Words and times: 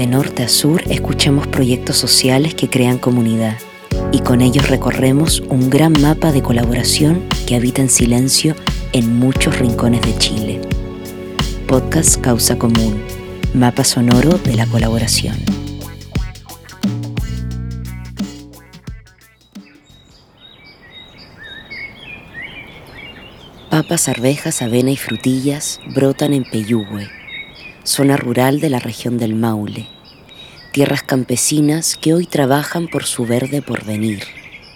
De 0.00 0.06
norte 0.06 0.44
a 0.44 0.48
sur 0.48 0.82
escuchamos 0.88 1.46
proyectos 1.46 1.98
sociales 1.98 2.54
que 2.54 2.70
crean 2.70 2.96
comunidad 2.96 3.58
y 4.12 4.20
con 4.20 4.40
ellos 4.40 4.70
recorremos 4.70 5.40
un 5.50 5.68
gran 5.68 5.92
mapa 6.00 6.32
de 6.32 6.40
colaboración 6.40 7.22
que 7.46 7.54
habita 7.54 7.82
en 7.82 7.90
silencio 7.90 8.56
en 8.94 9.18
muchos 9.18 9.58
rincones 9.58 10.00
de 10.00 10.16
Chile. 10.16 10.60
Podcast 11.68 12.18
Causa 12.18 12.56
Común, 12.56 13.02
mapa 13.52 13.84
sonoro 13.84 14.38
de 14.38 14.54
la 14.54 14.64
colaboración. 14.64 15.36
Papas, 23.68 24.08
arvejas, 24.08 24.62
avena 24.62 24.92
y 24.92 24.96
frutillas 24.96 25.78
brotan 25.94 26.32
en 26.32 26.44
Peyúgue, 26.44 27.10
zona 27.90 28.16
rural 28.16 28.60
de 28.60 28.70
la 28.70 28.78
región 28.78 29.18
del 29.18 29.34
Maule. 29.34 29.88
Tierras 30.72 31.02
campesinas 31.02 31.96
que 32.00 32.14
hoy 32.14 32.24
trabajan 32.24 32.86
por 32.86 33.04
su 33.04 33.26
verde 33.26 33.62
porvenir. 33.62 34.22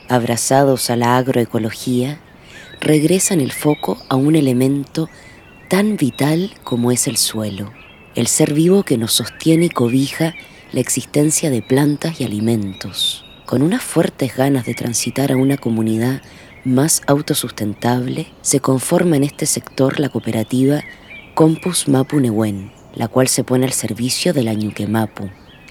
Abrazados 0.08 0.90
a 0.90 0.96
la 0.96 1.16
agroecología, 1.16 2.18
regresan 2.80 3.40
el 3.40 3.52
foco 3.52 4.02
a 4.08 4.16
un 4.16 4.34
elemento 4.34 5.08
tan 5.70 5.96
vital 5.96 6.54
como 6.64 6.90
es 6.90 7.06
el 7.06 7.16
suelo, 7.16 7.72
el 8.16 8.26
ser 8.26 8.52
vivo 8.52 8.82
que 8.82 8.98
nos 8.98 9.12
sostiene 9.12 9.66
y 9.66 9.70
cobija 9.70 10.34
la 10.72 10.80
existencia 10.80 11.50
de 11.50 11.62
plantas 11.62 12.20
y 12.20 12.24
alimentos. 12.24 13.24
Con 13.46 13.62
unas 13.62 13.82
fuertes 13.82 14.36
ganas 14.36 14.66
de 14.66 14.74
transitar 14.74 15.30
a 15.30 15.36
una 15.36 15.56
comunidad 15.56 16.20
más 16.64 17.02
autosustentable, 17.06 18.26
se 18.42 18.58
conforma 18.58 19.16
en 19.16 19.22
este 19.22 19.46
sector 19.46 20.00
la 20.00 20.08
cooperativa 20.08 20.82
Compus 21.34 21.86
Mapu 21.86 22.18
Nehuen, 22.18 22.73
la 22.94 23.08
cual 23.08 23.28
se 23.28 23.44
pone 23.44 23.66
al 23.66 23.72
servicio 23.72 24.32
de 24.32 24.42
la 24.42 24.54
Ñuquemapu, 24.54 25.30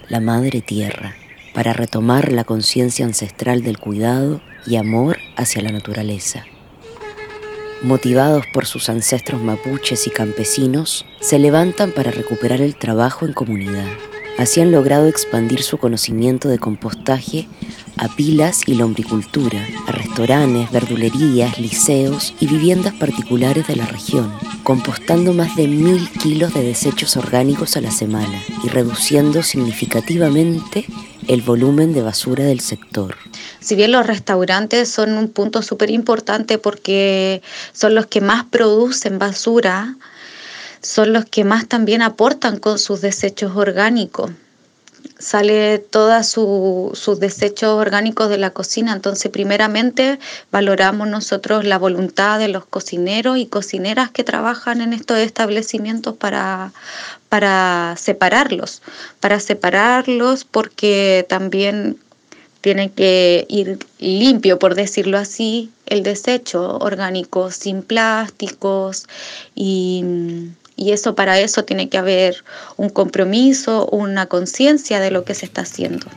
la 0.10 0.20
madre 0.20 0.62
tierra, 0.62 1.16
para 1.54 1.74
retomar 1.74 2.32
la 2.32 2.44
conciencia 2.44 3.06
ancestral 3.06 3.64
del 3.64 3.80
cuidado 3.80 4.42
y 4.66 4.76
amor 4.76 5.18
hacia 5.36 5.62
la 5.62 5.72
naturaleza. 5.72 6.46
Motivados 7.82 8.46
por 8.54 8.66
sus 8.66 8.90
ancestros 8.90 9.42
mapuches 9.42 10.08
y 10.08 10.10
campesinos, 10.10 11.06
se 11.20 11.38
levantan 11.38 11.92
para 11.92 12.12
recuperar 12.12 12.62
el 12.62 12.76
trabajo 12.76 13.26
en 13.26 13.34
comunidad. 13.34 13.88
Así 14.38 14.62
han 14.62 14.72
logrado 14.72 15.08
expandir 15.08 15.62
su 15.64 15.78
conocimiento 15.78 16.48
de 16.48 16.60
compostaje 16.60 17.48
a 17.98 18.08
pilas 18.16 18.62
y 18.66 18.76
lombricultura, 18.76 19.66
a 19.88 19.92
restaurantes, 19.92 20.72
verdulerías, 20.72 21.60
liceos 21.60 22.34
y 22.40 22.48
viviendas 22.48 22.94
particulares 22.94 23.68
de 23.68 23.76
la 23.76 23.86
región, 23.86 24.34
compostando 24.64 25.34
más 25.34 25.56
de 25.56 25.68
mil 25.68 26.10
kilos 26.10 26.54
de 26.54 26.64
desechos 26.64 27.16
orgánicos 27.18 27.78
a 27.78 27.82
la 27.82 27.92
semana 27.92 28.42
y 28.64 28.70
reduciendo 28.70 29.44
significativamente 29.44 30.86
el 31.28 31.42
volumen 31.42 31.94
de 31.94 32.02
basura 32.02 32.44
del 32.44 32.60
sector. 32.60 33.16
Si 33.60 33.76
bien 33.76 33.92
los 33.92 34.06
restaurantes 34.06 34.90
son 34.90 35.14
un 35.14 35.30
punto 35.30 35.62
súper 35.62 35.90
importante 35.90 36.58
porque 36.58 37.42
son 37.72 37.96
los 37.96 38.08
que 38.08 38.22
más 38.22 38.44
producen 38.46 39.20
basura, 39.20 39.96
son 40.82 41.14
los 41.14 41.26
que 41.26 41.46
más 41.46 41.68
también 41.68 42.02
aportan 42.02 42.58
con 42.60 42.78
sus 42.78 43.00
desechos 43.02 43.56
orgánicos 43.56 44.32
sale 45.20 45.80
todos 45.80 46.28
sus 46.28 47.20
desechos 47.20 47.70
orgánicos 47.70 48.30
de 48.30 48.38
la 48.38 48.52
cocina. 48.52 48.94
Entonces, 48.94 49.32
primeramente, 49.32 50.20
valoramos 50.52 51.08
nosotros 51.08 51.66
la 51.66 51.78
voluntad 51.78 52.40
de 52.40 52.48
los 52.48 52.66
cocineros 52.66 53.38
y 53.38 53.46
cocineras 53.46 54.12
que 54.12 54.24
trabajan 54.24 54.82
en 54.82 54.94
estos 54.94 55.18
establecimientos 55.18 56.16
para, 56.16 56.74
para 57.30 57.96
separarlos, 57.98 58.82
para 59.20 59.40
separarlos 59.40 60.46
porque 60.46 61.26
también 61.30 61.98
tiene 62.62 62.92
que 62.92 63.46
ir 63.50 63.80
limpio, 64.00 64.58
por 64.58 64.74
decirlo 64.76 65.18
así, 65.18 65.70
el 65.86 66.02
desecho 66.02 66.78
orgánico, 66.78 67.52
sin 67.52 67.82
plásticos 67.82 69.06
y 69.54 70.06
y 70.76 70.92
eso 70.92 71.16
para 71.16 71.40
eso 71.40 71.64
tiene 71.64 71.90
que 71.90 71.98
haber 71.98 72.44
un 72.78 72.90
compromiso, 72.90 73.88
una 73.88 74.28
conciencia 74.28 75.00
de 75.00 75.12
lo 75.12 75.24
que 75.24 75.36
se 75.36 75.46
está 75.46 75.62
haciendo. 75.62 76.08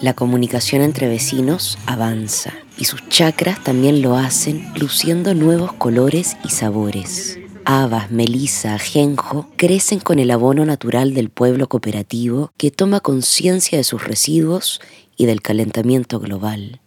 La 0.00 0.14
comunicación 0.14 0.82
entre 0.82 1.08
vecinos 1.08 1.78
avanza 1.86 2.52
y 2.76 2.84
sus 2.84 3.08
chakras 3.08 3.62
también 3.62 4.02
lo 4.02 4.16
hacen 4.16 4.70
luciendo 4.74 5.34
nuevos 5.34 5.72
colores 5.72 6.36
y 6.44 6.50
sabores. 6.50 7.38
Habas, 7.64 8.10
melisa, 8.10 8.74
ajenjo 8.74 9.48
crecen 9.56 10.00
con 10.00 10.18
el 10.18 10.30
abono 10.30 10.66
natural 10.66 11.14
del 11.14 11.30
pueblo 11.30 11.68
cooperativo 11.68 12.52
que 12.58 12.70
toma 12.70 13.00
conciencia 13.00 13.78
de 13.78 13.84
sus 13.84 14.04
residuos 14.04 14.80
y 15.16 15.24
del 15.26 15.40
calentamiento 15.40 16.20
global. 16.20 16.80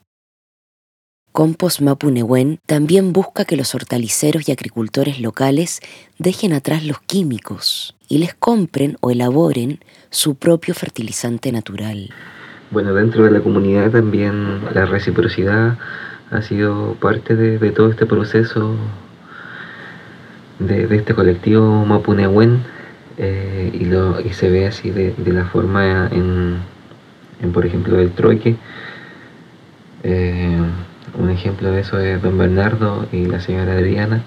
Compost 1.37 1.81
Mapu 1.81 2.11
también 2.65 3.13
busca 3.13 3.45
que 3.45 3.55
los 3.57 3.75
hortaliceros 3.75 4.49
y 4.49 4.51
agricultores 4.51 5.19
locales 5.19 5.81
dejen 6.17 6.51
atrás 6.51 6.83
los 6.83 6.99
químicos 7.01 7.95
y 8.09 8.17
les 8.17 8.33
compren 8.33 8.97
o 9.01 9.11
elaboren 9.11 9.77
su 10.09 10.33
propio 10.33 10.73
fertilizante 10.73 11.51
natural. 11.51 12.09
Bueno, 12.71 12.91
dentro 12.95 13.23
de 13.23 13.29
la 13.29 13.41
comunidad 13.41 13.91
también 13.91 14.61
la 14.73 14.87
reciprocidad 14.87 15.77
ha 16.31 16.41
sido 16.41 16.95
parte 16.95 17.35
de, 17.35 17.69
todo 17.69 17.91
este 17.91 18.07
proceso 18.07 18.73
de, 20.57 20.87
este 20.95 21.13
colectivo 21.13 21.85
Mapu 21.85 22.15
eh, 23.19 23.71
y, 24.25 24.33
se 24.33 24.49
ve 24.49 24.65
así 24.65 24.89
de, 24.89 25.13
la 25.31 25.45
forma 25.45 26.07
en, 26.07 26.63
por 27.53 27.63
ejemplo, 27.63 27.99
el 27.99 28.09
troike. 28.09 28.55
Un 31.15 31.29
ejemplo 31.29 31.71
de 31.71 31.81
eso 31.81 31.99
es 31.99 32.21
don 32.21 32.37
Bernardo 32.37 33.07
y 33.11 33.25
la 33.25 33.39
señora 33.39 33.73
Adriana, 33.73 34.23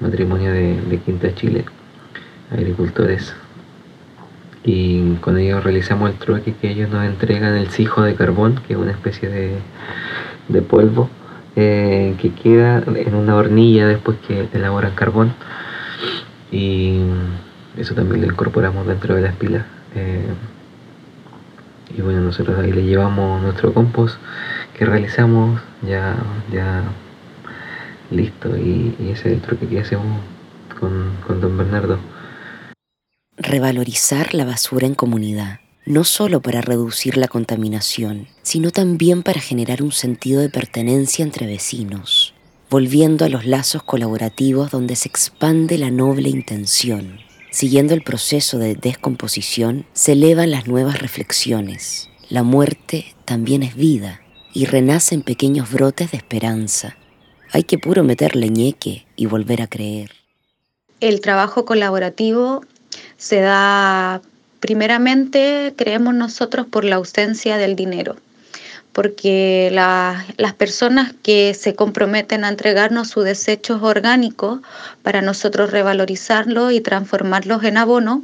matrimonio 0.00 0.52
de, 0.52 1.00
Quinta 1.04 1.34
Chile, 1.34 1.64
agricultores. 2.50 3.34
Y 4.64 5.14
con 5.16 5.38
ellos 5.38 5.62
realizamos 5.62 6.10
el 6.10 6.16
trueque 6.16 6.54
que 6.54 6.70
ellos 6.70 6.88
nos 6.90 7.04
entregan 7.04 7.54
el 7.56 7.68
cijo 7.68 8.02
de 8.02 8.14
carbón, 8.14 8.60
que 8.66 8.74
es 8.74 8.78
una 8.78 8.92
especie 8.92 9.28
de, 10.48 10.62
polvo 10.62 11.10
eh, 11.56 12.14
que 12.20 12.32
queda 12.32 12.82
en 12.86 13.14
una 13.14 13.36
hornilla 13.36 13.86
después 13.86 14.16
que 14.26 14.48
elaboran 14.52 14.94
carbón. 14.94 15.34
Y 16.50 17.00
eso 17.76 17.94
también 17.94 18.22
lo 18.22 18.28
incorporamos 18.28 18.86
dentro 18.86 19.14
de 19.14 19.22
las 19.22 19.34
pilas. 19.34 19.64
Eh, 19.94 20.26
y 21.96 22.00
bueno, 22.00 22.20
nosotros 22.20 22.58
ahí 22.58 22.72
le 22.72 22.84
llevamos 22.84 23.42
nuestro 23.42 23.72
compost 23.72 24.16
que 24.76 24.84
realizamos 24.84 25.60
ya, 25.82 26.16
ya 26.52 26.84
listo 28.10 28.56
y, 28.56 28.94
ese 29.00 29.12
es 29.12 29.26
el 29.26 29.40
truque 29.40 29.68
que 29.68 29.80
hacemos 29.80 30.20
con, 30.78 31.16
con 31.26 31.40
don 31.40 31.56
Bernardo. 31.56 31.98
Revalorizar 33.36 34.34
la 34.34 34.44
basura 34.44 34.86
en 34.86 34.94
comunidad, 34.94 35.60
no 35.86 36.04
solo 36.04 36.40
para 36.40 36.60
reducir 36.60 37.16
la 37.16 37.28
contaminación, 37.28 38.28
sino 38.42 38.70
también 38.70 39.22
para 39.22 39.40
generar 39.40 39.82
un 39.82 39.92
sentido 39.92 40.40
de 40.40 40.48
pertenencia 40.48 41.24
entre 41.24 41.46
vecinos, 41.46 42.34
volviendo 42.70 43.24
a 43.24 43.28
los 43.28 43.46
lazos 43.46 43.82
colaborativos 43.82 44.70
donde 44.70 44.96
se 44.96 45.08
expande 45.08 45.78
la 45.78 45.90
noble 45.90 46.28
intención. 46.28 47.18
Siguiendo 47.50 47.94
el 47.94 48.02
proceso 48.02 48.58
de 48.58 48.74
descomposición, 48.74 49.86
se 49.92 50.12
elevan 50.12 50.50
las 50.50 50.66
nuevas 50.66 50.98
reflexiones. 50.98 52.08
La 52.28 52.42
muerte 52.42 53.14
también 53.26 53.62
es 53.62 53.76
vida 53.76 54.23
y 54.54 54.66
renacen 54.66 55.22
pequeños 55.22 55.70
brotes 55.70 56.12
de 56.12 56.16
esperanza. 56.16 56.96
Hay 57.52 57.64
que 57.64 57.76
puro 57.76 58.04
meter 58.04 58.36
leñeque 58.36 59.04
y 59.16 59.26
volver 59.26 59.60
a 59.60 59.66
creer. 59.66 60.12
El 61.00 61.20
trabajo 61.20 61.64
colaborativo 61.64 62.64
se 63.16 63.40
da 63.40 64.22
primeramente, 64.60 65.74
creemos 65.76 66.14
nosotros, 66.14 66.66
por 66.66 66.84
la 66.84 66.96
ausencia 66.96 67.58
del 67.58 67.76
dinero, 67.76 68.16
porque 68.92 69.68
las 69.72 70.54
personas 70.54 71.12
que 71.22 71.52
se 71.52 71.74
comprometen 71.74 72.44
a 72.44 72.48
entregarnos 72.48 73.08
sus 73.08 73.24
desechos 73.24 73.82
orgánicos 73.82 74.60
para 75.02 75.20
nosotros 75.20 75.70
revalorizarlos 75.70 76.72
y 76.72 76.80
transformarlos 76.80 77.64
en 77.64 77.76
abono, 77.76 78.22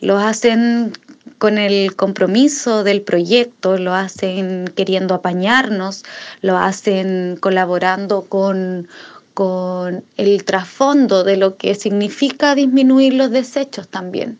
los 0.00 0.22
hacen 0.22 0.92
con 1.38 1.58
el 1.58 1.94
compromiso 1.96 2.84
del 2.84 3.02
proyecto, 3.02 3.78
lo 3.78 3.94
hacen 3.94 4.70
queriendo 4.74 5.14
apañarnos, 5.14 6.04
lo 6.42 6.58
hacen 6.58 7.36
colaborando 7.40 8.22
con, 8.22 8.88
con 9.34 10.04
el 10.16 10.44
trasfondo 10.44 11.24
de 11.24 11.36
lo 11.36 11.56
que 11.56 11.74
significa 11.74 12.54
disminuir 12.54 13.14
los 13.14 13.30
desechos 13.30 13.88
también. 13.88 14.38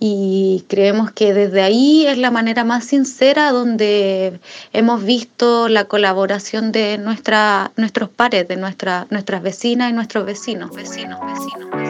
Y 0.00 0.64
creemos 0.68 1.12
que 1.12 1.32
desde 1.32 1.62
ahí 1.62 2.04
es 2.06 2.18
la 2.18 2.30
manera 2.30 2.64
más 2.64 2.84
sincera 2.84 3.52
donde 3.52 4.38
hemos 4.72 5.04
visto 5.04 5.68
la 5.68 5.84
colaboración 5.84 6.72
de 6.72 6.98
nuestra, 6.98 7.70
nuestros 7.76 8.10
pares, 8.10 8.46
de 8.48 8.56
nuestra, 8.56 9.06
nuestras 9.10 9.42
vecinas 9.42 9.90
y 9.90 9.94
nuestros 9.94 10.26
vecinos, 10.26 10.74
vecinos, 10.74 11.20
vecinos, 11.20 11.70
vecinos. 11.70 11.83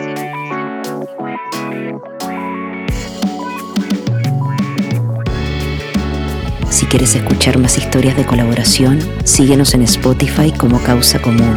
Si 6.75 6.87
quieres 6.87 7.15
escuchar 7.15 7.57
más 7.57 7.79
historias 7.79 8.17
de 8.17 8.27
colaboración, 8.27 8.99
síguenos 9.23 9.75
en 9.75 9.83
Spotify 9.83 10.51
como 10.51 10.83
Causa 10.83 11.23
Común. 11.23 11.57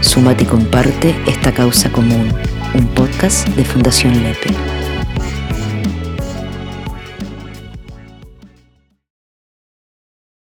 Súmate 0.00 0.44
y 0.44 0.46
comparte 0.46 1.14
esta 1.26 1.52
causa 1.52 1.92
común, 1.92 2.32
un 2.72 2.86
podcast 2.86 3.46
de 3.48 3.66
Fundación 3.66 4.22
Lepe. 4.22 4.79